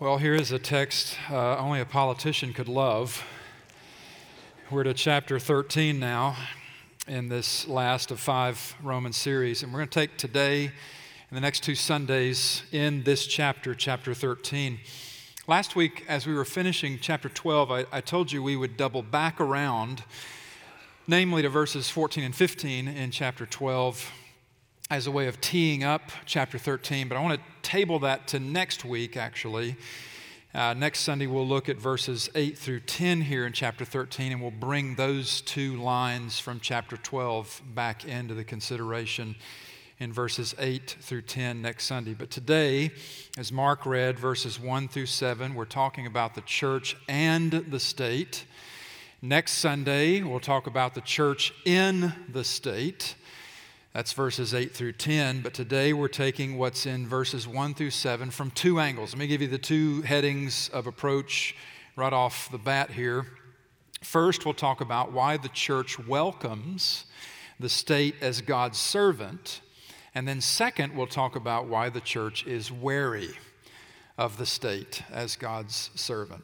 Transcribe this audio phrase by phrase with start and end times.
[0.00, 3.24] Well, here is a text uh, only a politician could love.
[4.68, 6.34] We're to chapter 13 now
[7.06, 11.40] in this last of five Roman series, and we're going to take today and the
[11.40, 14.80] next two Sundays in this chapter, chapter 13.
[15.46, 19.02] Last week, as we were finishing chapter 12, I, I told you we would double
[19.02, 20.02] back around,
[21.06, 24.10] namely to verses 14 and 15 in chapter 12
[24.90, 28.38] as a way of teeing up chapter 13, but I want to table that to
[28.38, 29.76] next week, actually.
[30.54, 34.42] Uh, next Sunday, we'll look at verses 8 through 10 here in chapter 13, and
[34.42, 39.34] we'll bring those two lines from chapter 12 back into the consideration
[39.98, 42.12] in verses 8 through 10 next Sunday.
[42.12, 42.90] But today,
[43.38, 48.44] as Mark read verses 1 through 7, we're talking about the church and the state.
[49.22, 53.14] Next Sunday, we'll talk about the church in the state.
[53.94, 55.42] That's verses 8 through 10.
[55.42, 59.12] But today we're taking what's in verses 1 through 7 from two angles.
[59.12, 61.54] Let me give you the two headings of approach
[61.94, 63.24] right off the bat here.
[64.02, 67.04] First, we'll talk about why the church welcomes
[67.60, 69.60] the state as God's servant.
[70.12, 73.30] And then, second, we'll talk about why the church is wary
[74.18, 76.42] of the state as God's servant.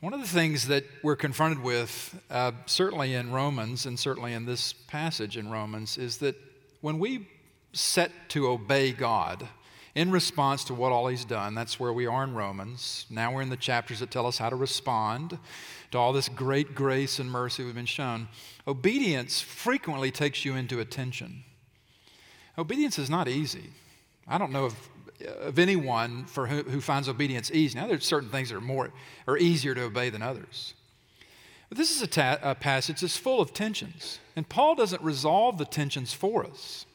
[0.00, 4.46] One of the things that we're confronted with, uh, certainly in Romans and certainly in
[4.46, 6.36] this passage in Romans, is that
[6.84, 7.26] when we
[7.72, 9.48] set to obey God
[9.94, 13.06] in response to what all He's done, that's where we are in Romans.
[13.08, 15.38] Now we're in the chapters that tell us how to respond
[15.92, 18.28] to all this great grace and mercy we've been shown.
[18.68, 21.44] Obedience frequently takes you into attention.
[22.58, 23.70] Obedience is not easy.
[24.28, 24.90] I don't know of,
[25.40, 27.78] of anyone for who, who finds obedience easy.
[27.78, 28.92] Now, there's certain things that are more
[29.26, 30.74] are easier to obey than others.
[31.74, 34.20] This is a, ta- a passage that's full of tensions.
[34.36, 36.86] And Paul doesn't resolve the tensions for us,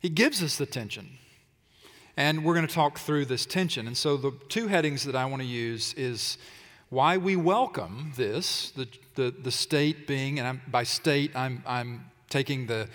[0.00, 1.18] he gives us the tension.
[2.16, 3.86] And we're going to talk through this tension.
[3.86, 6.36] And so the two headings that I want to use is
[6.90, 12.10] why we welcome this, the, the, the state being, and I'm, by state, I'm, I'm
[12.28, 12.86] taking the,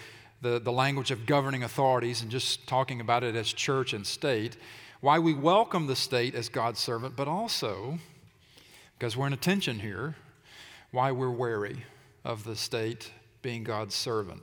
[0.43, 4.55] the, the language of governing authorities and just talking about it as church and state,
[5.01, 7.97] why we welcome the state as God's servant, but also,
[8.99, 10.15] because we're in a tension here,
[10.91, 11.83] why we're wary
[12.23, 13.11] of the state
[13.41, 14.41] being God's servant.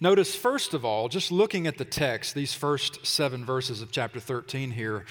[0.00, 4.20] Notice, first of all, just looking at the text, these first seven verses of chapter
[4.20, 5.04] 13 here,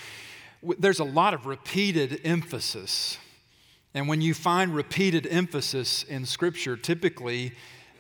[0.77, 3.17] there's a lot of repeated emphasis.
[3.93, 7.53] And when you find repeated emphasis in Scripture, typically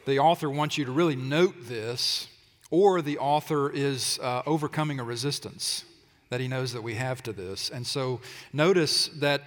[0.05, 2.27] the author wants you to really note this,
[2.69, 5.85] or the author is uh, overcoming a resistance
[6.29, 7.69] that he knows that we have to this.
[7.69, 8.19] And so
[8.51, 9.43] notice that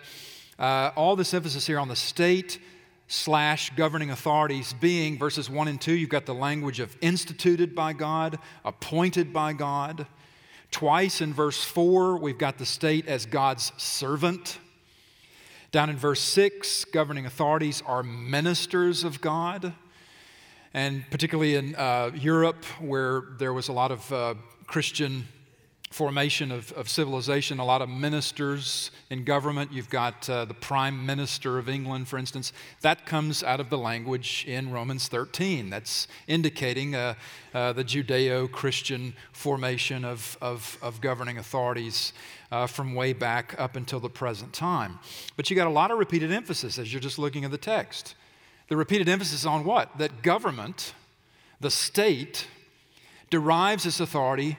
[0.59, 2.59] uh, all this emphasis here on the state
[3.09, 7.93] slash governing authorities being verses 1 and 2, you've got the language of instituted by
[7.93, 10.07] God, appointed by God.
[10.71, 14.59] Twice in verse 4, we've got the state as God's servant.
[15.73, 19.75] Down in verse 6, governing authorities are ministers of God.
[20.75, 24.35] And particularly in uh, Europe, where there was a lot of uh,
[24.67, 25.27] Christian
[25.97, 29.73] formation of, of civilization, a lot of ministers in government.
[29.73, 32.53] You've got uh, the Prime Minister of England, for instance.
[32.83, 35.71] That comes out of the language in Romans 13.
[35.71, 37.15] That's indicating uh,
[37.55, 42.13] uh, the Judeo Christian formation of, of, of governing authorities.
[42.53, 45.01] Uh, from way back up until the present time.
[45.37, 48.15] But you got a lot of repeated emphasis as you're just looking at the text.
[48.69, 49.99] The repeated emphasis on what?
[49.99, 50.95] That government,
[51.61, 52.47] the state,
[53.31, 54.59] derives its authority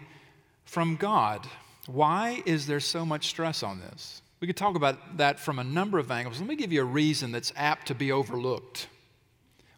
[0.68, 1.48] from God.
[1.88, 4.22] Why is there so much stress on this?
[4.40, 6.40] We could talk about that from a number of angles.
[6.40, 8.88] Let me give you a reason that's apt to be overlooked.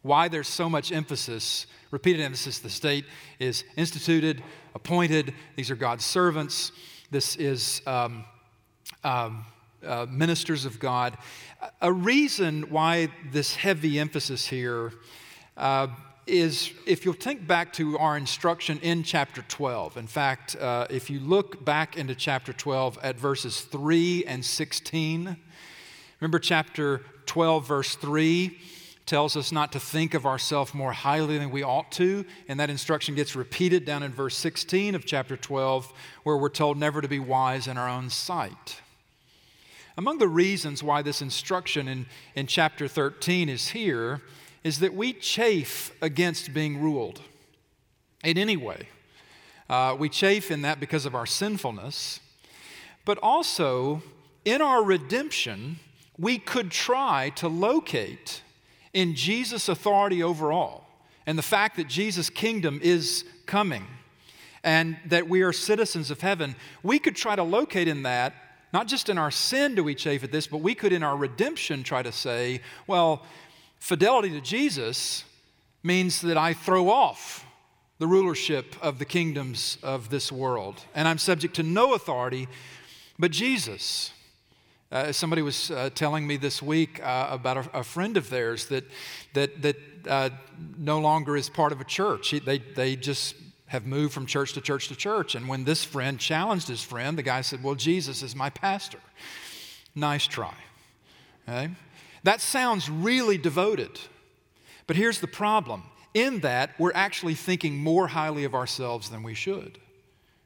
[0.02, 3.06] Why there's so much emphasis, repeated emphasis, the state
[3.38, 4.44] is instituted,
[4.76, 6.72] appointed, these are God's servants,
[7.12, 8.26] this is um,
[9.04, 9.46] um,
[9.86, 11.18] uh, ministers of God.
[11.82, 14.94] A reason why this heavy emphasis here
[15.56, 15.88] uh,
[16.30, 19.98] is if you'll think back to our instruction in chapter 12.
[19.98, 25.38] In fact, uh, if you look back into chapter 12 at verses 3 and 16,
[26.20, 28.58] remember chapter 12, verse 3
[29.06, 32.24] tells us not to think of ourselves more highly than we ought to.
[32.48, 35.92] And that instruction gets repeated down in verse 16 of chapter 12,
[36.24, 38.82] where we're told never to be wise in our own sight.
[39.98, 42.06] Among the reasons why this instruction in,
[42.36, 44.22] in chapter 13 is here
[44.64, 47.22] is that we chafe against being ruled
[48.24, 48.88] in any way.
[49.70, 52.20] Uh, we chafe in that because of our sinfulness,
[53.06, 54.02] but also
[54.46, 55.80] in our redemption,
[56.18, 58.42] we could try to locate
[58.94, 60.88] in Jesus' authority over all
[61.26, 63.86] and the fact that Jesus' kingdom is coming
[64.64, 66.56] and that we are citizens of heaven.
[66.84, 68.34] We could try to locate in that
[68.72, 71.18] not just in our sin do we chafe at this, but we could in our
[71.18, 73.24] redemption try to say, well,
[73.80, 75.24] fidelity to Jesus
[75.84, 77.46] means that I throw off
[77.98, 82.48] the rulership of the kingdoms of this world, and I'm subject to no authority
[83.18, 84.14] but Jesus.
[84.92, 88.68] Uh, somebody was uh, telling me this week uh, about a, a, friend of theirs
[88.68, 88.84] that,
[89.34, 89.76] that, that
[90.08, 90.30] uh,
[90.80, 92.30] no longer is part of a church.
[92.30, 93.36] He, they, they just
[93.68, 95.36] have moved from church to church to church.
[95.36, 98.98] And when this friend challenged his friend, the guy said, Well, Jesus is my pastor.
[99.94, 100.56] Nice try.
[101.48, 101.70] Okay?
[102.24, 104.00] That sounds really devoted.
[104.88, 105.84] But here's the problem
[106.14, 109.78] in that, we're actually thinking more highly of ourselves than we should.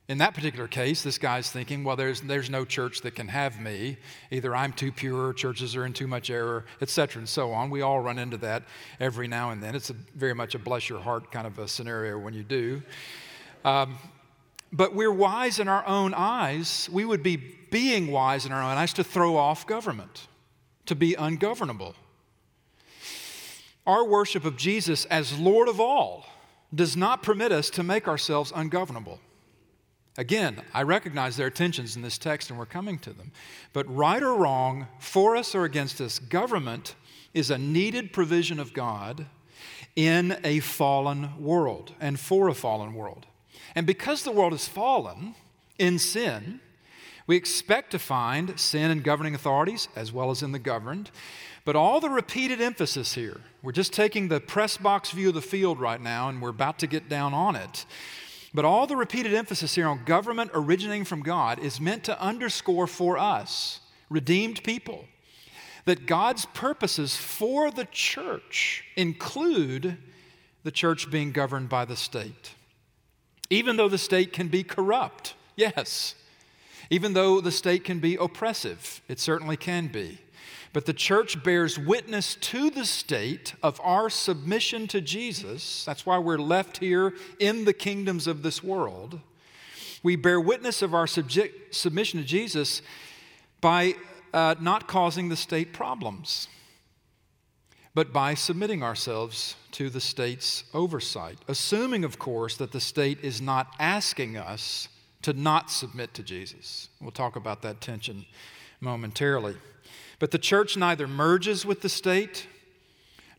[0.10, 3.62] In that particular case, this guy's thinking, well, there's, there's no church that can have
[3.62, 3.98] me.
[4.32, 7.70] Either I'm too pure, churches are in too much error, etc., and so on.
[7.70, 8.64] We all run into that
[9.00, 9.76] every now and then.
[9.76, 12.82] It's a, very much a bless your heart kind of a scenario when you do.
[13.64, 13.98] Um,
[14.74, 16.90] but we're wise in our own eyes.
[16.92, 20.28] We would be being wise in our own eyes to throw off government,
[20.86, 21.96] to be ungovernable.
[23.86, 26.26] Our worship of Jesus as Lord of all
[26.74, 29.20] does not permit us to make ourselves ungovernable.
[30.18, 33.32] Again, I recognize there are tensions in this text and we're coming to them.
[33.74, 36.96] But right or wrong, for us or against us, government
[37.34, 39.26] is a needed provision of God
[39.96, 43.26] in a fallen world and for a fallen world.
[43.76, 45.36] And because the world is fallen
[45.80, 46.60] in sin,
[47.28, 51.12] we expect to find sin in governing authorities as well as in the governed.
[51.66, 55.42] But all the repeated emphasis here, we're just taking the press box view of the
[55.42, 57.86] field right now and we're about to get down on it.
[58.54, 62.88] But all the repeated emphasis here on government originating from God is meant to underscore
[62.88, 63.80] for us,
[64.10, 65.06] redeemed people,
[65.86, 69.98] that God's purposes for the church include
[70.64, 72.54] the church being governed by the state.
[73.50, 76.16] Even though the state can be corrupt, yes.
[76.90, 80.20] Even though the state can be oppressive, it certainly can be.
[80.74, 85.86] But the church bears witness to the state of our submission to Jesus.
[85.86, 89.20] That's why we're left here in the kingdoms of this world.
[90.02, 92.82] We bear witness of our submission to Jesus
[93.62, 93.96] by
[94.34, 96.48] uh, not causing the state problems,
[97.94, 103.40] but by submitting ourselves to the state's oversight, assuming, of course, that the state is
[103.40, 104.90] not asking us
[105.24, 106.90] to not submit to Jesus.
[107.02, 108.26] We'll talk about that tension
[108.80, 109.56] momentarily.
[110.20, 112.48] But the church neither merges with the state,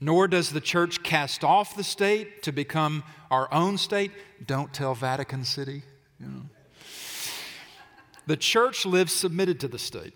[0.00, 4.10] nor does the church cast off the state to become our own state.
[4.44, 5.82] Don't tell Vatican City.
[6.18, 6.42] You know.
[8.26, 10.14] The church lives submitted to the state.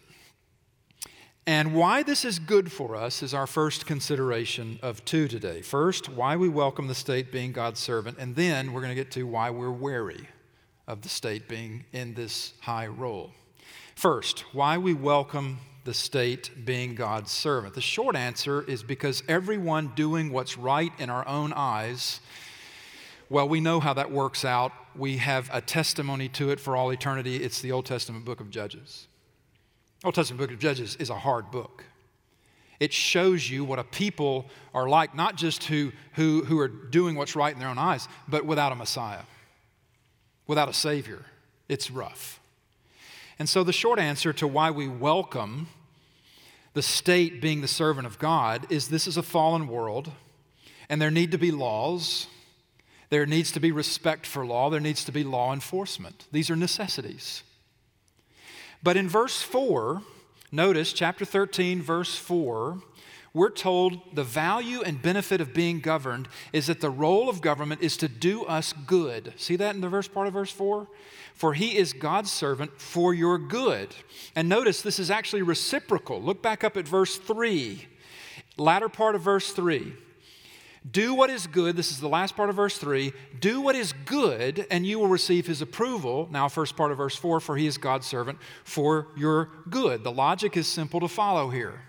[1.47, 5.63] And why this is good for us is our first consideration of two today.
[5.63, 9.11] First, why we welcome the state being God's servant, and then we're going to get
[9.13, 10.29] to why we're wary
[10.89, 13.31] of the state being in this high role.
[13.95, 17.75] First, why we welcome the state being God's servant?
[17.75, 22.21] The short answer is because everyone doing what's right in our own eyes,
[23.29, 24.73] well, we know how that works out.
[24.97, 27.37] We have a testimony to it for all eternity.
[27.37, 29.07] It's the Old Testament book of Judges.
[30.05, 31.85] Old Testament book of Judges is a hard book.
[32.81, 37.17] It shows you what a people are like, not just who, who, who are doing
[37.17, 39.23] what's right in their own eyes, but without a Messiah,
[40.49, 41.25] without a Savior.
[41.69, 42.41] It's rough.
[43.39, 45.69] And so, the short answer to why we welcome
[46.75, 50.11] the state being the servant of God is this is a fallen world,
[50.89, 52.27] and there need to be laws.
[53.11, 54.71] There needs to be respect for law.
[54.71, 56.27] There needs to be law enforcement.
[56.33, 57.43] These are necessities.
[58.83, 60.03] But in verse 4,
[60.53, 62.83] notice chapter 13, verse 4,
[63.39, 67.81] we're told the value and benefit of being governed is that the role of government
[67.81, 69.33] is to do us good.
[69.37, 70.87] See that in the verse part of verse 4?
[71.39, 73.95] for he is God's servant for your good.
[74.35, 76.21] And notice this is actually reciprocal.
[76.21, 77.87] Look back up at verse 3,
[78.57, 79.93] latter part of verse 3.
[80.91, 81.77] Do what is good.
[81.77, 83.13] This is the last part of verse 3.
[83.39, 86.29] Do what is good, and you will receive his approval.
[86.33, 90.03] Now, first part of verse 4 for he is God's servant for your good.
[90.03, 91.83] The logic is simple to follow here.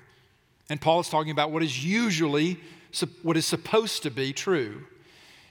[0.70, 2.60] And Paul is talking about what is usually,
[3.24, 4.86] what is supposed to be true.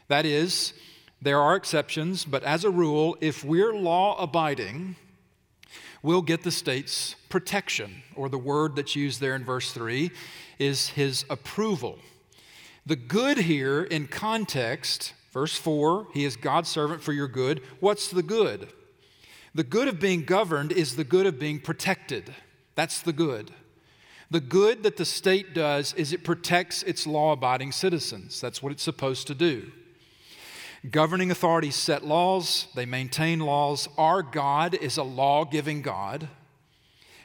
[0.09, 0.73] That is,
[1.21, 4.97] there are exceptions, but as a rule, if we're law abiding,
[6.03, 10.11] we'll get the state's protection, or the word that's used there in verse 3
[10.59, 11.99] is his approval.
[12.87, 17.61] The good here in context, verse 4, he is God's servant for your good.
[17.81, 18.69] What's the good?
[19.55, 22.35] The good of being governed is the good of being protected.
[22.77, 23.51] That's the good.
[24.31, 28.41] The good that the state does is it protects its law abiding citizens.
[28.41, 29.73] That's what it's supposed to do.
[30.91, 33.89] Governing authorities set laws, they maintain laws.
[33.97, 36.29] Our God is a law giving God.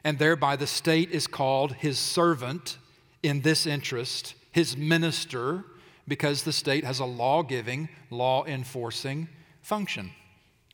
[0.03, 2.77] and thereby the state is called his servant
[3.21, 5.63] in this interest, his minister,
[6.07, 9.29] because the state has a law giving, law enforcing
[9.61, 10.11] function.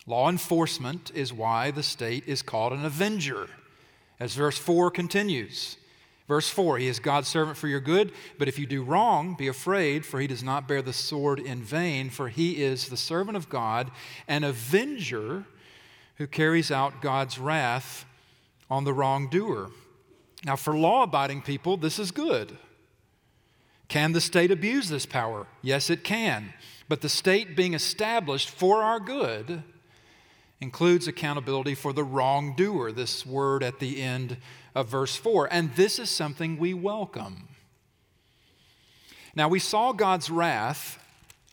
[0.08, 3.48] Law enforcement is why the state is called an avenger.
[4.20, 5.78] As verse 4 continues,
[6.30, 9.50] verse 4 He is God's servant for your good, but if you do wrong, be
[9.50, 13.36] afraid, for he does not bear the sword in vain, for he is the servant
[13.36, 13.92] of God,
[14.30, 15.44] an avenger
[16.16, 18.06] who carries out God's wrath
[18.70, 19.72] on the wrongdoer.
[20.46, 22.58] Now, for law abiding people, this is good.
[23.90, 25.48] Can the state abuse this power?
[25.62, 26.54] Yes, it can.
[26.88, 29.64] But the state being established for our good
[30.62, 34.38] includes accountability for the wrongdoer, this word at the end
[34.76, 35.48] of verse 4.
[35.52, 37.48] And this is something we welcome.
[39.36, 41.02] Now, we saw God's wrath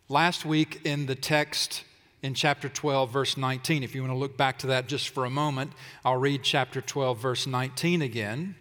[0.08, 1.84] last week in the text
[2.22, 3.82] in chapter 12, verse 19.
[3.82, 5.72] If you want to look back to that just for a moment,
[6.04, 8.56] I'll read chapter 12, verse 19 again,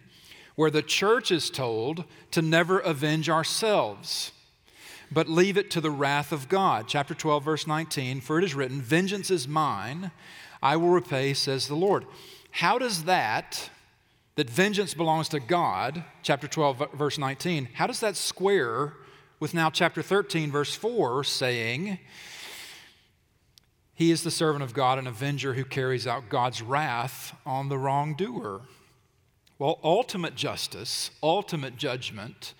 [0.54, 4.32] where the church is told to never avenge ourselves,
[5.10, 6.86] but leave it to the wrath of God.
[6.88, 10.10] Chapter 12, verse 19 For it is written, Vengeance is mine,
[10.62, 12.06] I will repay, says the Lord.
[12.50, 13.70] How does that,
[14.36, 18.94] that vengeance belongs to God, chapter 12, verse 19, how does that square
[19.38, 21.98] with now chapter 13, verse 4, saying,
[23.96, 27.78] he is the servant of God, an avenger who carries out God's wrath on the
[27.78, 28.60] wrongdoer.
[29.58, 32.52] Well, ultimate justice, ultimate judgment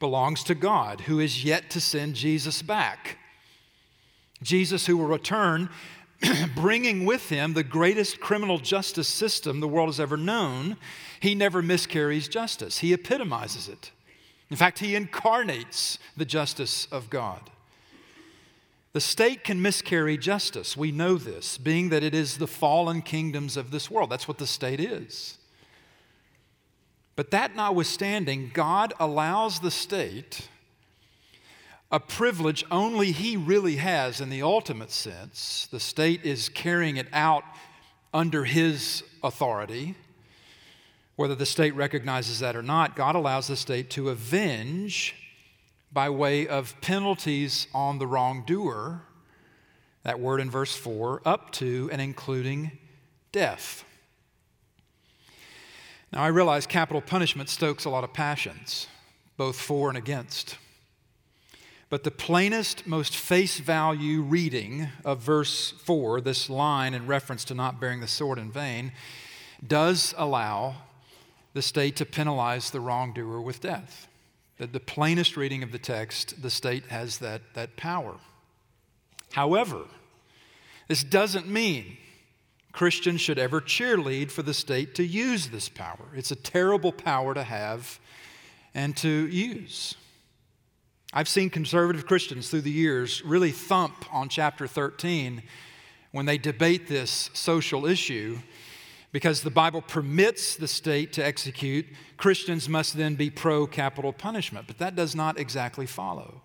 [0.00, 3.18] belongs to God, who is yet to send Jesus back.
[4.42, 5.68] Jesus, who will return,
[6.56, 10.76] bringing with him the greatest criminal justice system the world has ever known.
[11.20, 13.92] He never miscarries justice, he epitomizes it.
[14.50, 17.50] In fact, he incarnates the justice of God.
[18.92, 20.76] The state can miscarry justice.
[20.76, 24.10] We know this, being that it is the fallen kingdoms of this world.
[24.10, 25.38] That's what the state is.
[27.16, 30.48] But that notwithstanding, God allows the state
[31.92, 35.68] a privilege only He really has in the ultimate sense.
[35.70, 37.42] The state is carrying it out
[38.14, 39.96] under His authority.
[41.16, 45.16] Whether the state recognizes that or not, God allows the state to avenge
[45.92, 49.02] by way of penalties on the wrongdoer,
[50.04, 52.78] that word in verse 4, up to and including
[53.32, 53.84] death.
[56.12, 58.88] Now, I realize capital punishment stokes a lot of passions,
[59.36, 60.56] both for and against.
[61.88, 67.54] But the plainest, most face value reading of verse 4, this line in reference to
[67.54, 68.92] not bearing the sword in vain,
[69.66, 70.76] does allow
[71.52, 74.08] the state to penalize the wrongdoer with death.
[74.58, 78.16] The, the plainest reading of the text, the state has that, that power.
[79.32, 79.84] However,
[80.86, 81.96] this doesn't mean
[82.72, 86.06] Christians should ever cheerlead for the state to use this power.
[86.14, 87.98] It's a terrible power to have
[88.74, 89.96] and to use.
[91.12, 95.42] I've seen conservative Christians through the years really thump on chapter 13
[96.12, 98.38] when they debate this social issue
[99.12, 101.86] because the Bible permits the state to execute,
[102.16, 104.68] Christians must then be pro capital punishment.
[104.68, 106.42] But that does not exactly follow.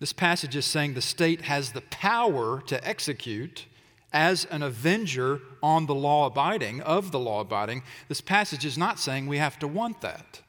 [0.00, 3.66] This passage is saying the state has the power to execute
[4.12, 7.82] as an avenger on the law abiding, of the law abiding.
[8.08, 10.40] This passage is not saying we have to want that.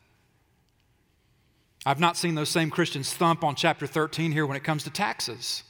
[1.85, 4.89] I've not seen those same Christians thump on chapter 13 here when it comes to
[4.89, 5.63] taxes.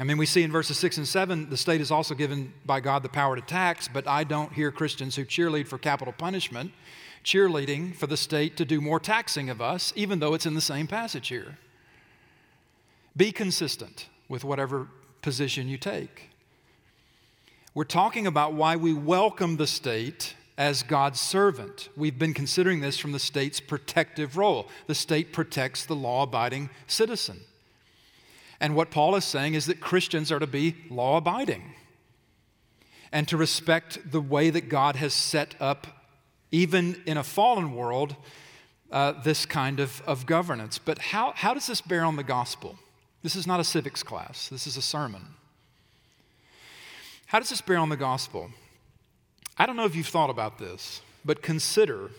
[0.00, 2.80] I mean, we see in verses 6 and 7, the state is also given by
[2.80, 6.72] God the power to tax, but I don't hear Christians who cheerlead for capital punishment
[7.24, 10.60] cheerleading for the state to do more taxing of us, even though it's in the
[10.60, 11.58] same passage here.
[13.16, 14.88] Be consistent with whatever
[15.20, 16.30] position you take.
[17.74, 21.88] We're talking about why we welcome the state as God's servant.
[21.96, 24.68] We've been considering this from the state's protective role.
[24.86, 27.40] The state protects the law abiding citizen.
[28.60, 31.74] And what Paul is saying is that Christians are to be law abiding
[33.10, 35.86] and to respect the way that God has set up,
[36.50, 38.16] even in a fallen world,
[38.90, 40.78] uh, this kind of, of governance.
[40.78, 42.78] But how, how does this bear on the gospel?
[43.22, 45.22] This is not a civics class, this is a sermon.
[47.26, 48.50] How does this bear on the gospel?
[49.56, 52.10] I don't know if you've thought about this, but consider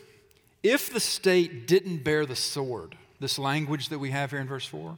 [0.64, 4.66] if the state didn't bear the sword, this language that we have here in verse
[4.66, 4.98] 4,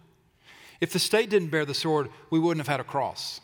[0.79, 3.41] if the state didn't bear the sword, we wouldn't have had a cross.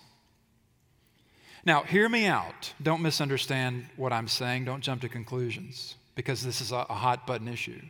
[1.66, 2.74] Now, hear me out.
[2.82, 4.66] Don't misunderstand what I'm saying.
[4.66, 7.82] Don't jump to conclusions because this is a, hot button issue.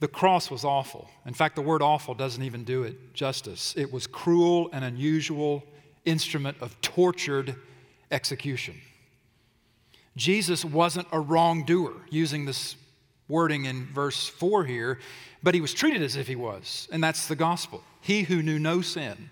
[0.00, 1.08] The cross was awful.
[1.26, 3.74] In fact, the word awful doesn't even do it justice.
[3.76, 5.64] It was cruel and unusual
[6.04, 7.56] instrument of tortured
[8.10, 8.80] execution.
[10.16, 12.76] Jesus wasn't a wrongdoer, using this
[13.28, 14.98] wording in verse 4 here,
[15.42, 17.82] but he was treated as if he was, and that's the gospel.
[18.00, 19.30] He who knew no sin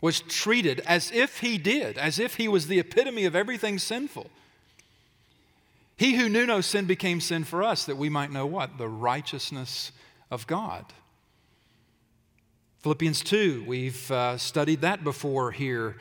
[0.00, 4.30] was treated as if he did, as if he was the epitome of everything sinful.
[5.96, 8.78] He who knew no sin became sin for us, that we might know what?
[8.78, 9.92] The righteousness
[10.30, 10.86] of God.
[12.80, 15.96] Philippians 2, we've uh, studied that before here,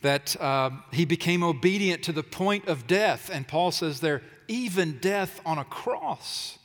[0.00, 3.30] that uh, he became obedient to the point of death.
[3.30, 6.58] And Paul says there, even death on a cross,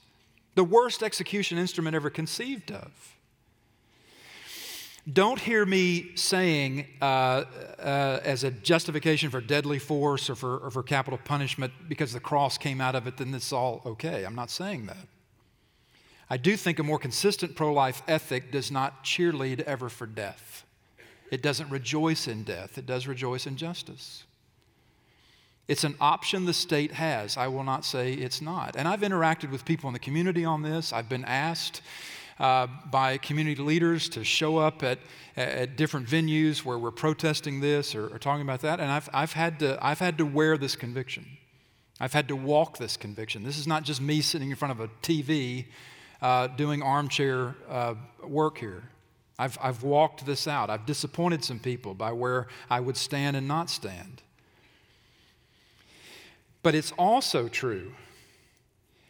[0.55, 3.16] the worst execution instrument ever conceived of.
[5.11, 7.05] Don't hear me saying, uh,
[7.79, 12.19] uh, as a justification for deadly force or for, or for capital punishment, because the
[12.19, 14.25] cross came out of it, then it's all okay.
[14.25, 14.97] I'm not saying that.
[16.29, 20.65] I do think a more consistent pro life ethic does not cheerlead ever for death.
[21.31, 24.25] It doesn't rejoice in death, it does rejoice in justice.
[25.69, 27.35] It's an option the state has.
[27.35, 28.77] I will not say it's not.
[28.77, 30.93] And I've interacted with people in the community on this.
[30.93, 31.81] I've been asked
[32.39, 34.99] uh, by community leaders to show up at,
[35.35, 38.79] at different venues where we're protesting this or, or talking about that.
[38.79, 41.25] And I've, I've, had to, I've had to wear this conviction.
[41.99, 43.43] I've had to walk this conviction.
[43.43, 45.65] This is not just me sitting in front of a TV
[46.21, 48.83] uh, doing armchair uh, work here.
[49.39, 50.69] I've, I've walked this out.
[50.69, 54.21] I've disappointed some people by where I would stand and not stand.
[56.63, 57.93] But it's also true.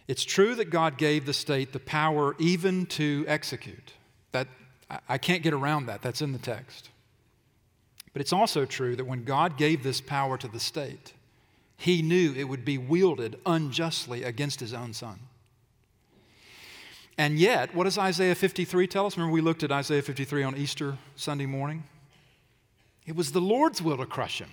[0.08, 3.94] It's true that God gave the state the power even to execute.
[4.32, 4.48] That
[5.10, 6.02] I can't get around that.
[6.02, 6.90] That's in the text.
[8.14, 11.14] But it's also true that when God gave this power to the state,
[11.76, 15.20] he knew it would be wielded unjustly against his own son.
[17.18, 19.18] And yet, what does Isaiah 53 tell us?
[19.18, 21.84] Remember, we looked at Isaiah 53 on Easter Sunday morning?
[23.06, 24.50] It was the Lord's will to crush him.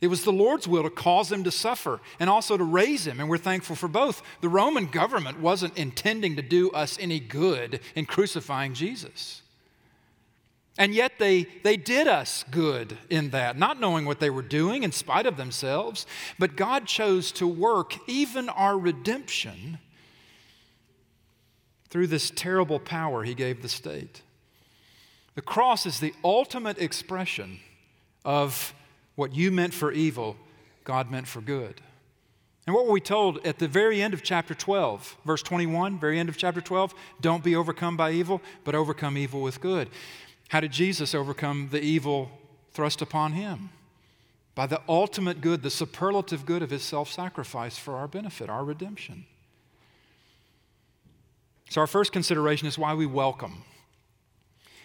[0.00, 3.18] It was the Lord's will to cause him to suffer and also to raise him,
[3.18, 4.22] and we're thankful for both.
[4.40, 9.42] The Roman government wasn't intending to do us any good in crucifying Jesus.
[10.78, 14.84] And yet they, they did us good in that, not knowing what they were doing
[14.84, 16.06] in spite of themselves.
[16.38, 19.78] But God chose to work even our redemption
[21.90, 24.22] through this terrible power he gave the state.
[25.34, 27.58] The cross is the ultimate expression
[28.24, 28.72] of
[29.18, 30.36] what you meant for evil,
[30.84, 31.80] God meant for good.
[32.68, 36.20] And what were we told at the very end of chapter 12, verse 21, very
[36.20, 36.94] end of chapter 12?
[37.20, 39.88] Don't be overcome by evil, but overcome evil with good.
[40.50, 42.30] How did Jesus overcome the evil
[42.70, 43.70] thrust upon him?
[44.54, 48.64] By the ultimate good, the superlative good of his self sacrifice for our benefit, our
[48.64, 49.26] redemption.
[51.70, 53.64] So, our first consideration is why we welcome.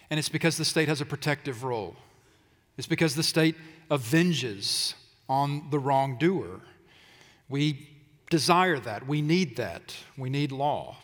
[0.09, 1.95] And it's because the state has a protective role,
[2.79, 3.55] it's because the state
[3.89, 4.95] avenges
[5.29, 6.61] on the wrongdoer.
[7.49, 7.89] We
[8.29, 10.97] desire that, we need that, we need law.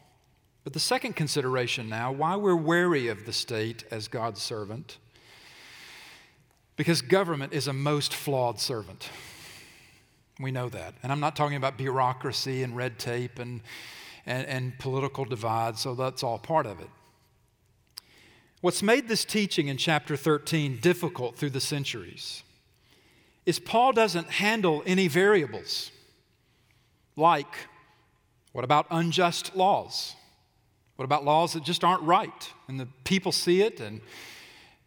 [0.64, 4.98] But the second consideration now, why we're wary of the state as God's servant,
[6.76, 9.10] because government is a most flawed servant.
[10.40, 10.94] We know that.
[11.04, 13.62] And I'm not talking about bureaucracy and red tape and
[14.30, 16.90] and, and political divides, so that's all part of it.
[18.62, 22.44] What's made this teaching in chapter 13 difficult through the centuries
[23.50, 25.90] is Paul doesn't handle any variables
[27.16, 27.48] like
[28.52, 30.16] what about unjust laws?
[30.98, 32.54] What about laws that just aren't right?
[32.68, 34.02] And the people see it, and,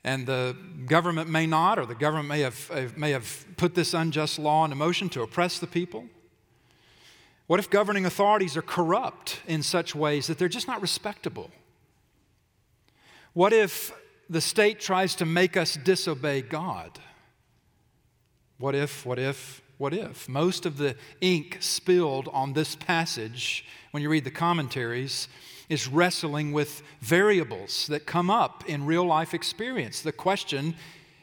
[0.04, 3.94] and the government may not, or the government may have, eh, may have put this
[3.94, 6.04] unjust law into motion to oppress the people.
[7.48, 11.50] What if governing authorities are corrupt in such ways that they're just not respectable?
[13.32, 13.92] What if
[14.30, 17.00] the state tries to make us disobey God?
[18.62, 20.28] What if, what if, what if?
[20.28, 25.26] Most of the ink spilled on this passage, when you read the commentaries,
[25.68, 30.00] is wrestling with variables that come up in real life experience.
[30.00, 30.76] The question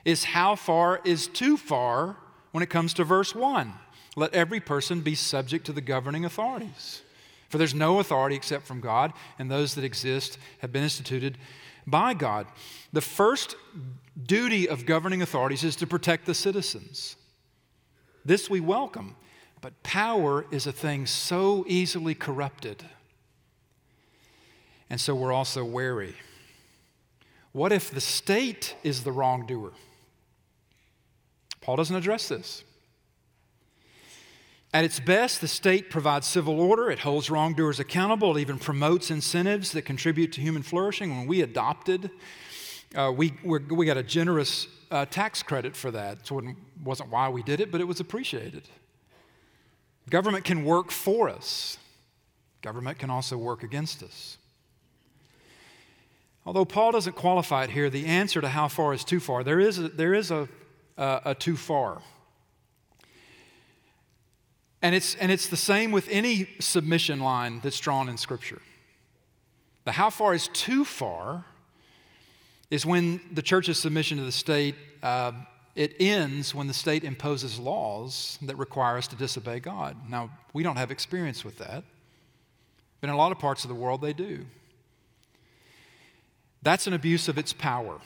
[0.04, 2.17] is how far is too far
[2.52, 3.71] when it comes to verse 1?
[4.17, 7.04] Let every person be subject to the governing authorities.
[7.47, 11.38] For there's no authority except from God, and those that exist have been instituted
[11.88, 12.47] by God.
[12.91, 13.56] The first
[14.21, 17.15] duty of governing authorities is to protect the citizens.
[18.25, 19.15] This we welcome,
[19.62, 22.84] but power is a thing so easily corrupted.
[24.89, 26.15] And so we're also wary.
[27.51, 29.71] What if the state is the wrongdoer?
[31.62, 32.63] Paul doesn't address this.
[34.71, 39.10] At its best, the state provides civil order, it holds wrongdoers accountable, it even promotes
[39.10, 41.10] incentives that contribute to human flourishing.
[41.10, 42.12] When we adopted,
[42.95, 46.25] uh, we, we got a generous uh, tax credit for that.
[46.25, 48.63] So it wasn't why we did it, but it was appreciated.
[50.10, 51.78] Government can work for us,
[52.62, 54.38] government can also work against us.
[56.45, 59.60] Although Paul doesn't qualify it here, the answer to how far is too far, there
[59.60, 60.47] is a, there is a,
[60.97, 62.02] a, a too far.
[64.82, 68.62] And it's, and it's the same with any submission line that's drawn in Scripture.
[69.84, 71.45] The how far is too far
[72.69, 75.32] is when the church's submission to the state, uh,
[75.75, 79.95] it ends when the state imposes laws that require us to disobey God.
[80.10, 81.84] Now, we don't have experience with that,
[83.01, 84.45] but in a lot of parts of the world, they do.
[86.62, 87.99] That's an abuse of its power.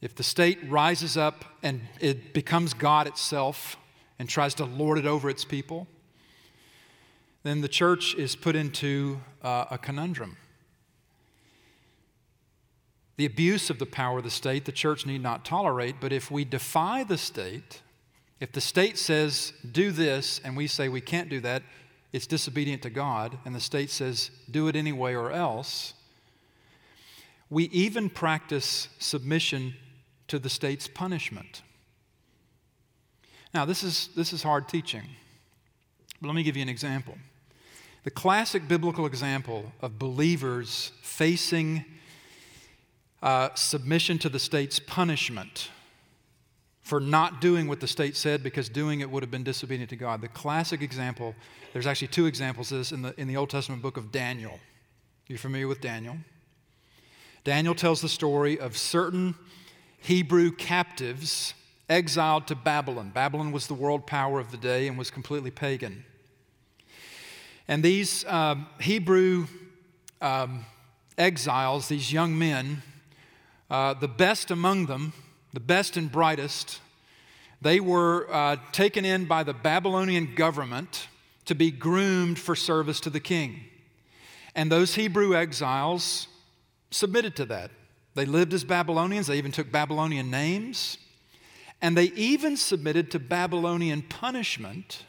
[0.00, 3.76] If the state rises up and it becomes God itself
[4.18, 5.86] and tries to lord it over its people,
[7.42, 10.36] then the church is put into uh, a conundrum.
[13.20, 16.30] The abuse of the power of the state, the church need not tolerate, but if
[16.30, 17.82] we defy the state,
[18.40, 21.62] if the state says, do this, and we say we can't do that,
[22.14, 25.92] it's disobedient to God, and the state says, do it anyway or else,
[27.50, 29.74] we even practice submission
[30.28, 31.60] to the state's punishment.
[33.52, 35.04] Now, this is, this is hard teaching,
[36.22, 37.18] but let me give you an example.
[38.04, 41.84] The classic biblical example of believers facing
[43.22, 45.70] uh, submission to the state's punishment
[46.80, 49.96] for not doing what the state said because doing it would have been disobedient to
[49.96, 50.20] God.
[50.20, 51.34] The classic example,
[51.72, 54.58] there's actually two examples of this in the, in the Old Testament book of Daniel.
[55.28, 56.16] You're familiar with Daniel?
[57.44, 59.34] Daniel tells the story of certain
[60.00, 61.54] Hebrew captives
[61.88, 63.10] exiled to Babylon.
[63.10, 66.04] Babylon was the world power of the day and was completely pagan.
[67.68, 69.46] And these um, Hebrew
[70.20, 70.64] um,
[71.16, 72.82] exiles, these young men,
[73.70, 75.12] uh, the best among them,
[75.52, 76.80] the best and brightest,
[77.62, 81.08] they were uh, taken in by the Babylonian government
[81.44, 83.60] to be groomed for service to the king.
[84.54, 86.26] And those Hebrew exiles
[86.90, 87.70] submitted to that.
[88.14, 90.98] They lived as Babylonians, they even took Babylonian names,
[91.80, 95.04] and they even submitted to Babylonian punishment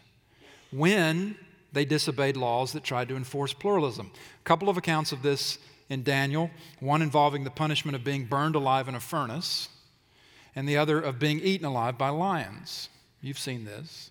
[0.72, 1.36] when
[1.74, 4.12] they disobeyed laws that tried to enforce pluralism.
[4.14, 5.58] A couple of accounts of this
[5.92, 6.50] in Daniel
[6.80, 9.70] one involving the punishment of being burned alive in a furnace,
[10.56, 12.90] and the other of being eaten alive by lions.
[13.22, 14.10] You've seen this.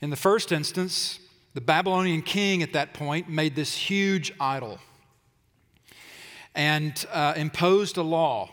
[0.00, 1.18] In the first instance,
[1.54, 4.78] the Babylonian king at that point made this huge idol
[6.54, 8.50] and uh, imposed a law.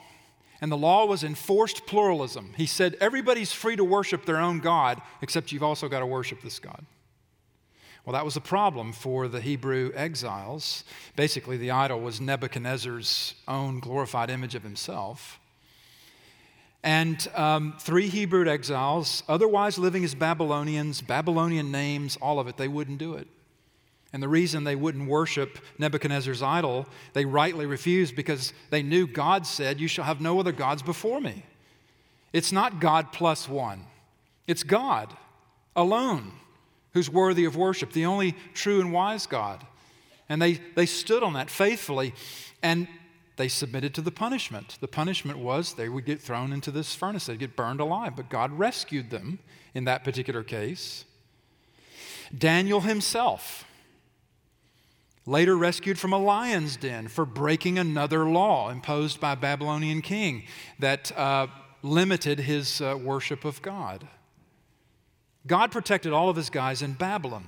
[0.61, 2.53] And the law was enforced pluralism.
[2.57, 6.41] He said, everybody's free to worship their own God, except you've also got to worship
[6.41, 6.85] this God.
[8.09, 10.83] Well, that was a problem for the Hebrew exiles.
[11.15, 15.39] Basically, the idol was Nebuchadnezzar's own glorified image of himself.
[16.81, 22.67] And um, three Hebrew exiles, otherwise living as Babylonians, Babylonian names, all of it, they
[22.67, 23.27] wouldn't do it.
[24.11, 29.45] And the reason they wouldn't worship Nebuchadnezzar's idol, they rightly refused because they knew God
[29.45, 31.43] said, You shall have no other gods before me.
[32.33, 33.85] It's not God plus one,
[34.47, 35.15] it's God
[35.75, 36.31] alone
[36.93, 39.65] who's worthy of worship, the only true and wise God.
[40.27, 42.13] And they, they stood on that faithfully
[42.61, 42.87] and
[43.37, 44.77] they submitted to the punishment.
[44.81, 48.29] The punishment was they would get thrown into this furnace, they'd get burned alive, but
[48.29, 49.39] God rescued them
[49.73, 51.05] in that particular case.
[52.37, 53.65] Daniel himself
[55.25, 60.43] later rescued from a lion's den for breaking another law imposed by a Babylonian king
[60.79, 61.47] that uh,
[61.81, 64.07] limited his uh, worship of God.
[65.47, 67.45] God protected all of his guys in Babylon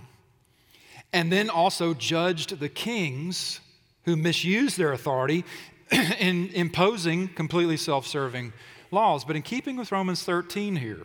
[1.13, 3.59] and then also judged the kings
[4.05, 5.43] who misused their authority
[6.19, 8.53] in imposing completely self serving
[8.91, 9.25] laws.
[9.25, 11.03] But in keeping with Romans 13 here,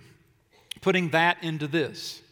[0.80, 2.22] putting that into this,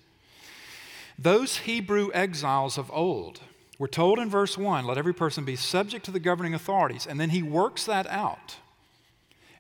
[1.19, 3.41] those Hebrew exiles of old,
[3.79, 7.07] we're told in verse 1 let every person be subject to the governing authorities.
[7.07, 8.57] And then he works that out.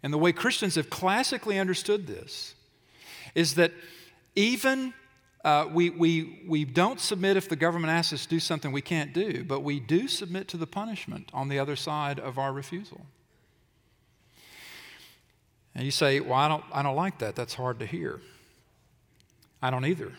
[0.02, 2.54] And the way Christians have classically understood this
[3.35, 3.72] is that
[4.34, 4.94] even
[5.44, 8.80] uh, we, we, we don't submit if the government asks us to do something we
[8.80, 12.52] can't do, but we do submit to the punishment on the other side of our
[12.52, 13.04] refusal.
[15.74, 17.36] And you say, Well, I don't, I don't like that.
[17.36, 18.20] That's hard to hear.
[19.60, 20.12] I don't either.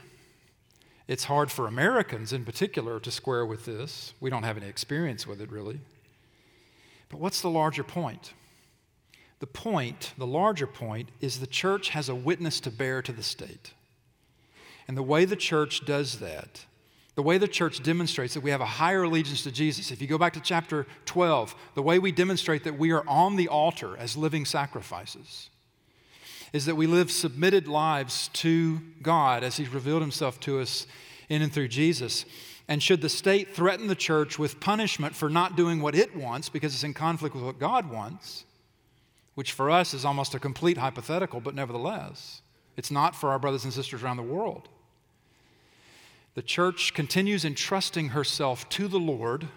[1.07, 4.13] It's hard for Americans in particular to square with this.
[4.19, 5.79] We don't have any experience with it, really.
[7.09, 8.33] But what's the larger point?
[9.39, 13.21] The point, the larger point, is the church has a witness to bear to the
[13.21, 13.73] state.
[14.87, 16.65] And the way the church does that,
[17.15, 20.07] the way the church demonstrates that we have a higher allegiance to Jesus, if you
[20.07, 23.97] go back to chapter 12, the way we demonstrate that we are on the altar
[23.97, 25.49] as living sacrifices
[26.55, 30.87] is that we live submitted lives to God as He's revealed Himself to us
[31.27, 32.25] in and through Jesus.
[32.67, 36.47] And should the state threaten the church with punishment for not doing what it wants
[36.47, 38.45] because it's in conflict with what God wants,
[39.35, 42.41] which for us is almost a complete hypothetical, but nevertheless,
[42.77, 44.69] it's not for our brothers and sisters around the world.
[46.35, 49.47] The church continues entrusting herself to the Lord.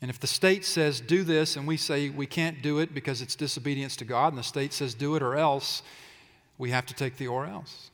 [0.00, 3.22] And if the state says, do this, and we say we can't do it because
[3.22, 5.82] it's disobedience to God, and the state says, do it or else,
[6.58, 7.90] we have to take the or else.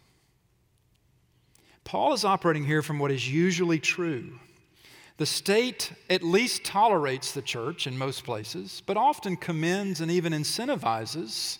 [1.84, 4.38] Paul is operating here from what is usually true.
[5.18, 10.32] The state at least tolerates the church in most places, but often commends and even
[10.32, 11.58] incentivizes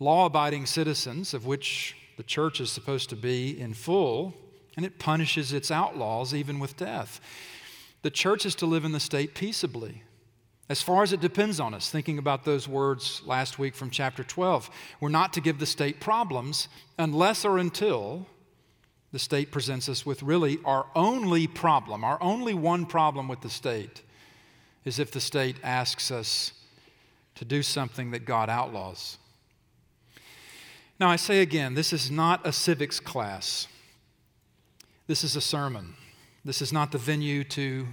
[0.00, 4.34] law abiding citizens, of which the church is supposed to be in full,
[4.76, 7.20] and it punishes its outlaws even with death.
[8.02, 10.02] The church is to live in the state peaceably.
[10.68, 14.24] As far as it depends on us, thinking about those words last week from chapter
[14.24, 18.26] 12, we're not to give the state problems unless or until
[19.12, 23.50] the state presents us with really our only problem, our only one problem with the
[23.50, 24.02] state
[24.84, 26.52] is if the state asks us
[27.34, 29.18] to do something that God outlaws.
[31.00, 33.66] Now, I say again, this is not a civics class.
[35.06, 35.94] This is a sermon.
[36.44, 37.86] This is not the venue to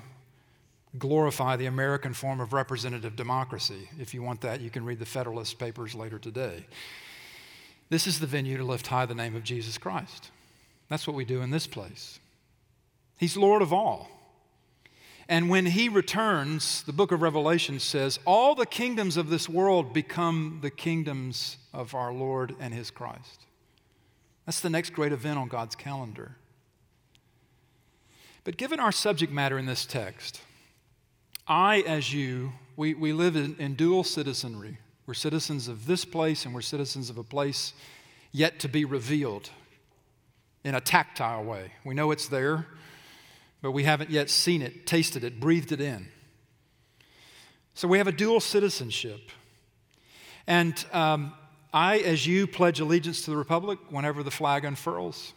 [0.98, 3.90] glorify the American form of representative democracy.
[4.00, 6.66] If you want that, you can read the Federalist Papers later today.
[7.90, 10.32] This is the venue to lift high the name of Jesus Christ.
[10.90, 12.20] That's what we do in this place.
[13.18, 14.10] He's Lord of all.
[15.30, 19.94] And when he returns, the book of Revelation says, all the kingdoms of this world
[19.94, 23.46] become the kingdoms of our Lord and his Christ.
[24.46, 26.36] That's the next great event on God's calendar.
[28.44, 30.42] But given our subject matter in this text,
[31.48, 34.78] I, as you, we, we live in, in dual citizenry.
[35.06, 37.74] We're citizens of this place and we're citizens of a place
[38.32, 39.50] yet to be revealed
[40.64, 41.74] in a tactile way.
[41.84, 42.68] We know it's there,
[43.62, 46.08] but we haven't yet seen it, tasted it, breathed it in.
[47.74, 49.32] So we have a dual citizenship.
[50.48, 51.34] And um,
[51.74, 55.34] I, as you, pledge allegiance to the Republic whenever the flag unfurls.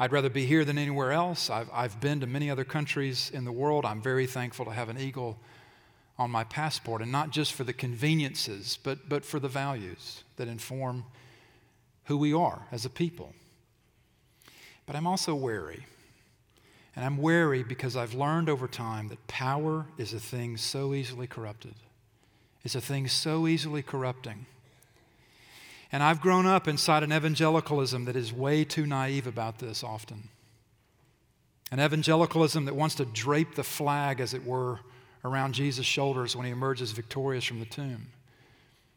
[0.00, 1.50] I'd rather be here than anywhere else.
[1.50, 3.84] I've, I've been to many other countries in the world.
[3.84, 5.38] I'm very thankful to have an eagle
[6.18, 10.48] on my passport, and not just for the conveniences, but, but for the values that
[10.48, 11.04] inform
[12.04, 13.34] who we are as a people.
[14.86, 15.84] But I'm also wary.
[16.96, 21.26] And I'm wary because I've learned over time that power is a thing so easily
[21.26, 21.74] corrupted.
[22.64, 24.46] It's a thing so easily corrupting.
[25.92, 30.28] And I've grown up inside an evangelicalism that is way too naive about this often.
[31.72, 34.80] An evangelicalism that wants to drape the flag, as it were,
[35.24, 38.08] around Jesus' shoulders when he emerges victorious from the tomb.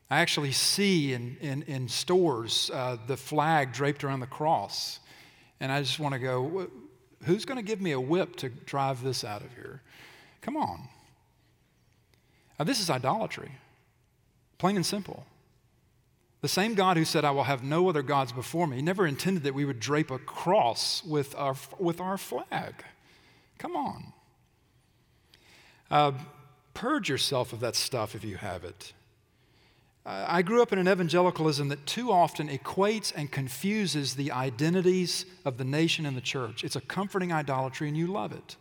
[0.10, 5.00] I actually see in, in, in stores uh, the flag draped around the cross.
[5.60, 6.70] And I just want to go,
[7.24, 9.82] who's going to give me a whip to drive this out of here?
[10.42, 10.88] Come on.
[12.60, 13.52] Now, this is idolatry,
[14.60, 15.26] plain and simple.
[16.44, 19.44] The same God who said, I will have no other gods before me, never intended
[19.44, 22.74] that we would drape a cross with our, with our flag.
[23.58, 24.12] Come on.
[25.90, 26.12] Uh,
[26.74, 28.92] purge yourself of that stuff if you have it.
[30.06, 35.58] I grew up in an evangelicalism that too often equates and confuses the identities of
[35.58, 36.66] the nation and the church.
[36.66, 38.58] It's a comforting idolatry, and you love it.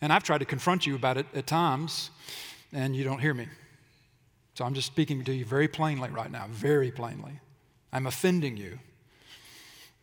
[0.00, 2.10] And I've tried to confront you about it at times,
[2.72, 3.48] and you don't hear me.
[4.58, 7.38] So I'm just speaking to you very plainly right now, very plainly.
[7.92, 8.80] I'm offending you.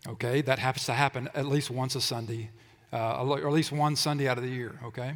[0.08, 0.42] Okay?
[0.42, 2.52] That happens to happen at least once a Sunday,
[2.94, 5.14] uh, or at least one Sunday out of the year, okay?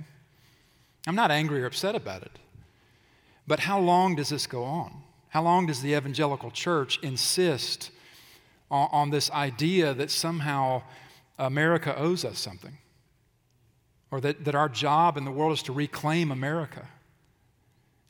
[1.08, 2.38] I'm not angry or upset about it.
[3.48, 5.04] But how long does this go on?
[5.30, 7.92] How long does the evangelical church insist
[8.70, 10.84] on, on this idea that somehow
[11.38, 12.78] America owes us something?
[14.12, 16.90] Or that, that our job in the world is to reclaim America?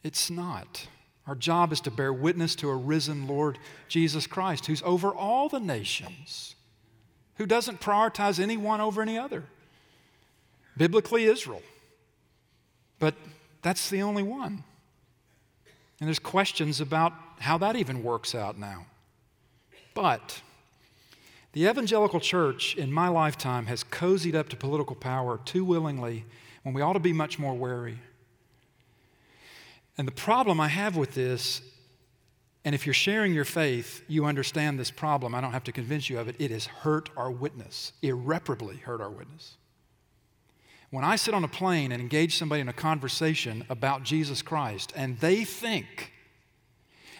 [0.01, 0.87] It's not.
[1.29, 5.47] Our job is to bear witness to a risen Lord Jesus Christ, who's over all
[5.47, 6.55] the nations,
[7.35, 9.43] who doesn't prioritize anyone over any other.
[10.75, 11.61] Biblically, Israel.
[12.97, 13.13] But
[13.61, 14.63] that's the only one.
[15.99, 18.87] And there's questions about how that even works out now.
[19.93, 20.41] But
[21.53, 26.25] the evangelical church in my lifetime has cozied up to political power too willingly
[26.63, 27.99] when we ought to be much more wary.
[29.99, 31.61] And the problem I have with this,
[32.63, 35.35] and if you're sharing your faith, you understand this problem.
[35.35, 36.37] I don't have to convince you of it.
[36.39, 39.57] It has hurt our witness, irreparably hurt our witness.
[40.89, 44.93] When I sit on a plane and engage somebody in a conversation about Jesus Christ,
[44.95, 46.13] and they think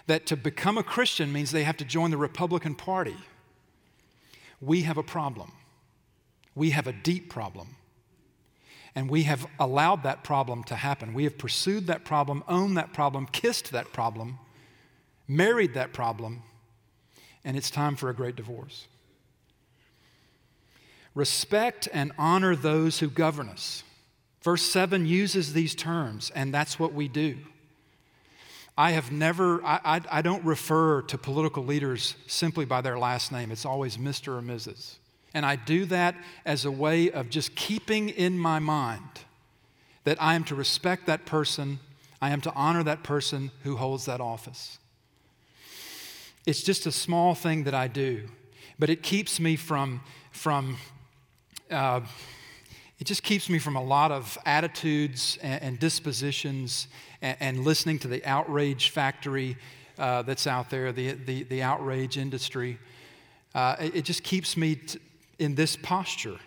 [0.08, 3.18] that to become a Christian means they have to join the Republican Party,
[4.62, 5.52] we have a problem.
[6.56, 7.76] We have a deep problem.
[8.95, 11.13] And we have allowed that problem to happen.
[11.13, 14.39] We have pursued that problem, owned that problem, kissed that problem,
[15.28, 16.43] married that problem,
[17.45, 18.88] and it's time for a great divorce.
[21.15, 23.84] Respect and honor those who govern us.
[24.41, 27.38] Verse 7 uses these terms, and that's what we do.
[28.78, 33.30] I have never, I, I, I, don't refer to political leaders simply by their last
[33.30, 33.52] name.
[33.52, 34.38] It's always Mr.
[34.38, 34.98] or Mrs.
[35.34, 36.15] And I do that
[36.46, 39.04] as a way of just keeping in my mind
[40.04, 41.80] that I am to respect that person,
[42.22, 44.80] I am to honor that person who holds that office.
[46.46, 48.28] It's just a small thing that I do,
[48.80, 50.78] but it keeps me from, from
[51.70, 52.02] uh,
[53.00, 56.88] it just keeps me from a lot of attitudes and, and dispositions
[57.22, 59.58] and, and, listening to the outrage factory
[59.98, 62.78] uh, that's out there, the, the, the outrage industry.
[63.54, 65.00] Uh, it, it, just keeps me t-
[65.39, 66.38] in this posture.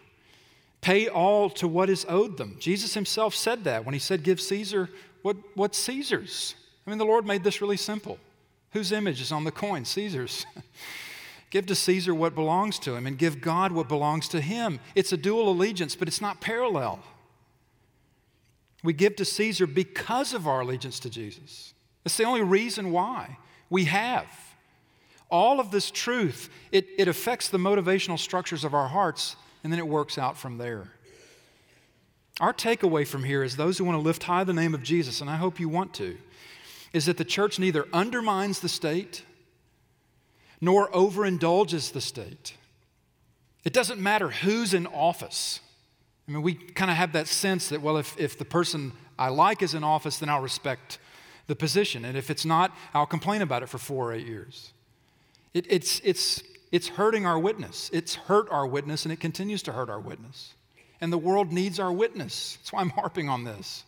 [0.80, 2.56] Pay all to what is owed them.
[2.58, 4.88] Jesus himself said that when he said, Give Caesar
[5.22, 6.54] what, what's Caesar's.
[6.86, 8.18] I mean, the Lord made this really simple.
[8.72, 9.84] Whose image is on the coin?
[9.84, 10.46] Caesar's.
[11.50, 14.80] Give to Caesar what belongs to him and give God what belongs to him.
[14.94, 17.00] It's a dual allegiance, but it's not parallel.
[18.82, 21.74] We give to Caesar because of our allegiance to Jesus.
[22.04, 23.36] That's the only reason why
[23.68, 24.26] we have.
[25.32, 29.80] All of this truth, it, it affects the motivational structures of our hearts, and then
[29.80, 30.92] it works out from there.
[32.38, 35.22] Our takeaway from here is those who want to lift high the name of Jesus,
[35.22, 36.18] and I hope you want to,
[36.92, 39.24] is that the church neither undermines the state
[40.60, 42.54] nor overindulges the state.
[43.64, 45.60] It doesn't matter who's in office.
[46.28, 49.28] I mean, we kind of have that sense that, well, if, if the person I
[49.30, 50.98] like is in office, then I'll respect
[51.46, 52.04] the position.
[52.04, 54.72] And if it's not, I'll complain about it for four or eight years.
[55.54, 57.90] It, it's, it's, it's hurting our witness.
[57.92, 60.54] It's hurt our witness, and it continues to hurt our witness.
[61.00, 62.56] And the world needs our witness.
[62.56, 63.84] That's why I'm harping on this.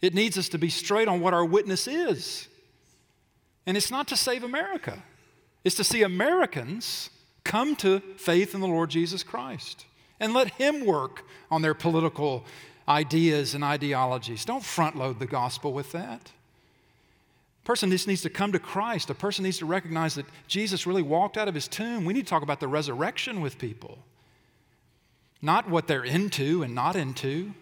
[0.00, 2.48] It needs us to be straight on what our witness is.
[3.66, 5.02] And it's not to save America
[5.64, 7.10] it's to see Americans
[7.44, 9.86] come to faith in the Lord Jesus Christ
[10.20, 12.44] and let Him work on their political
[12.88, 14.44] ideas and ideologies.
[14.44, 16.32] Don't front load the gospel with that.
[17.62, 19.08] A person just needs to come to Christ.
[19.10, 22.04] A person needs to recognize that Jesus really walked out of his tomb.
[22.04, 23.98] We need to talk about the resurrection with people,
[25.40, 27.54] not what they're into and not into.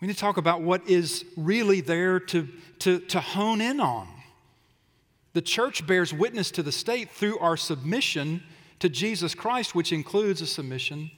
[0.00, 2.48] We need to talk about what is really there to,
[2.80, 4.06] to, to hone in on.
[5.32, 8.44] The church bears witness to the state through our submission
[8.78, 11.10] to Jesus Christ, which includes a submission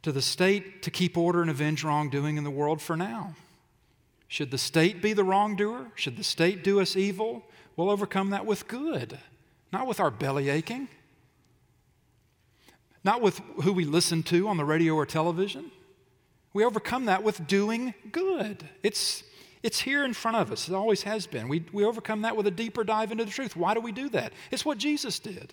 [0.00, 3.34] to the state to keep order and avenge wrongdoing in the world for now.
[4.32, 5.88] Should the state be the wrongdoer?
[5.94, 7.44] Should the state do us evil?
[7.76, 9.18] We'll overcome that with good,
[9.70, 10.88] not with our belly aching,
[13.04, 15.70] not with who we listen to on the radio or television.
[16.54, 18.66] We overcome that with doing good.
[18.82, 19.22] It's
[19.62, 20.66] it's here in front of us.
[20.66, 21.46] It always has been.
[21.46, 23.54] We, we overcome that with a deeper dive into the truth.
[23.54, 24.32] Why do we do that?
[24.50, 25.52] It's what Jesus did.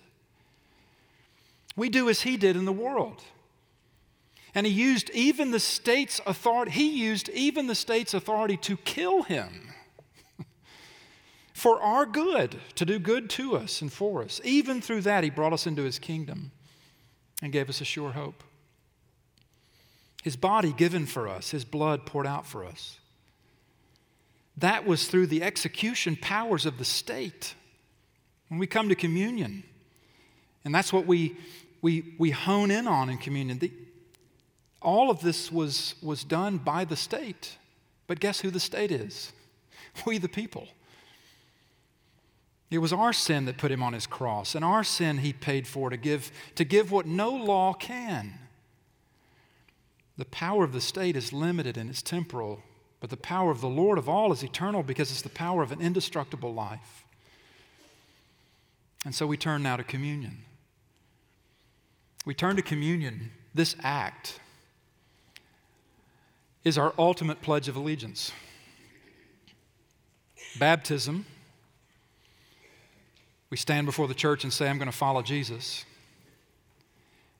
[1.76, 3.22] We do as he did in the world.
[4.54, 9.22] And he used even the state's authority, he used even the state's authority to kill
[9.22, 9.72] him
[11.54, 14.40] for our good, to do good to us and for us.
[14.42, 16.50] Even through that, he brought us into his kingdom
[17.42, 18.42] and gave us a sure hope.
[20.22, 22.98] His body given for us, his blood poured out for us.
[24.56, 27.54] That was through the execution powers of the state.
[28.48, 29.62] When we come to communion,
[30.64, 31.36] and that's what we,
[31.80, 33.58] we, we hone in on in communion.
[33.58, 33.72] The,
[34.82, 37.58] all of this was, was done by the state.
[38.06, 39.32] But guess who the state is?
[40.06, 40.68] We, the people.
[42.70, 45.66] It was our sin that put him on his cross, and our sin he paid
[45.66, 48.34] for to give, to give what no law can.
[50.16, 52.62] The power of the state is limited and it's temporal.
[53.00, 55.72] But the power of the Lord of all is eternal because it's the power of
[55.72, 57.04] an indestructible life.
[59.04, 60.44] And so we turn now to communion.
[62.26, 63.30] We turn to communion.
[63.54, 64.38] This act
[66.64, 68.32] is our ultimate pledge of allegiance.
[70.58, 71.24] Baptism,
[73.48, 75.84] we stand before the church and say, I'm going to follow Jesus.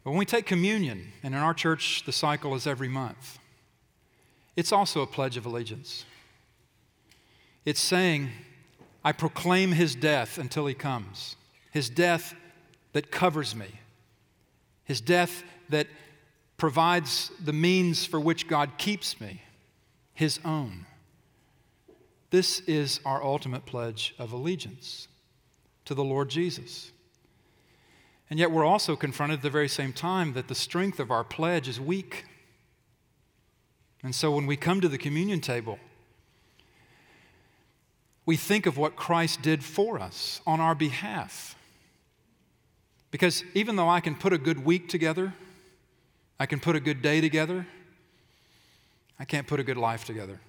[0.02, 3.38] But when we take communion, and in our church the cycle is every month,
[4.56, 6.04] it's also a pledge of allegiance.
[7.64, 8.30] It's saying,
[9.04, 11.36] I proclaim his death until he comes,
[11.70, 12.34] his death
[12.92, 13.80] that covers me,
[14.84, 15.86] his death that
[16.60, 19.40] provides the means for which God keeps me,
[20.12, 20.84] his own.
[22.28, 25.08] This is our ultimate pledge of allegiance
[25.86, 26.92] to the Lord Jesus.
[28.28, 31.24] And yet we're also confronted at the very same time that the strength of our
[31.24, 32.26] pledge is weak.
[34.02, 35.78] And so when we come to the communion table,
[38.26, 41.56] we think of what Christ did for us on our behalf.
[43.10, 45.32] Because even though I can put a good week together,
[46.40, 47.66] I can put a good day together,
[49.18, 50.40] I can't put a good life together.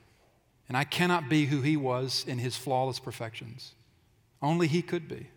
[0.69, 3.73] And I cannot be who he was in his flawless perfections.
[4.41, 5.27] Only he could be.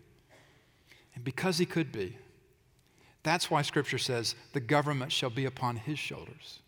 [1.13, 2.17] And because he could be,
[3.21, 6.59] that's why Scripture says the government shall be upon his shoulders.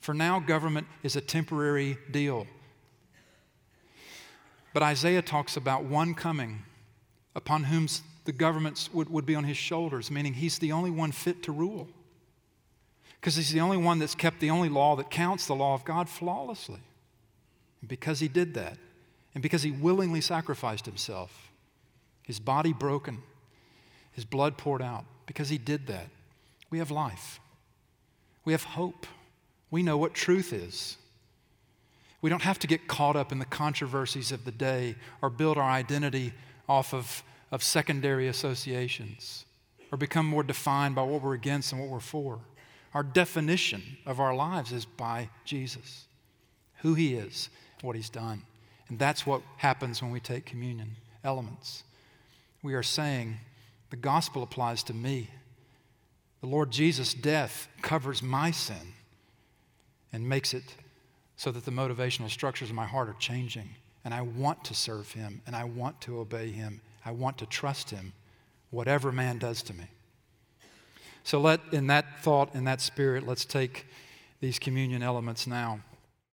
[0.00, 2.48] For now, government is a temporary deal.
[4.72, 6.64] But Isaiah talks about one coming
[7.36, 7.86] upon whom
[8.24, 11.52] the governments would, would be on his shoulders, meaning he's the only one fit to
[11.52, 11.88] rule.
[13.20, 15.84] Because he's the only one that's kept the only law that counts, the law of
[15.84, 16.80] God, flawlessly.
[17.80, 18.78] And because he did that,
[19.34, 21.50] and because he willingly sacrificed himself,
[22.22, 23.18] his body broken,
[24.12, 26.08] his blood poured out, because he did that,
[26.70, 27.40] we have life.
[28.44, 29.06] We have hope.
[29.70, 30.96] We know what truth is.
[32.22, 35.58] We don't have to get caught up in the controversies of the day or build
[35.58, 36.32] our identity
[36.68, 39.44] off of, of secondary associations
[39.90, 42.40] or become more defined by what we're against and what we're for.
[42.94, 46.06] Our definition of our lives is by Jesus,
[46.78, 47.48] who He is,
[47.82, 48.42] what He's done.
[48.88, 51.84] And that's what happens when we take communion elements.
[52.62, 53.38] We are saying,
[53.90, 55.30] the gospel applies to me.
[56.40, 58.94] The Lord Jesus' death covers my sin
[60.12, 60.74] and makes it
[61.36, 63.68] so that the motivational structures of my heart are changing.
[64.04, 66.80] And I want to serve him and I want to obey him.
[67.04, 68.12] I want to trust him,
[68.70, 69.84] whatever man does to me.
[71.24, 73.86] So let, in that thought, in that spirit, let's take
[74.40, 75.80] these communion elements now.